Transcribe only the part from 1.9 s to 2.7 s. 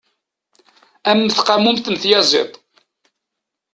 n tyaziḍt!